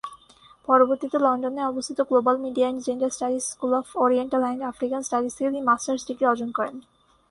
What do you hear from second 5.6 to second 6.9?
Masters degree অর্জন করেন।